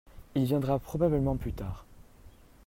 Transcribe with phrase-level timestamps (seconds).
[0.33, 1.85] il viendra probablement plus tard.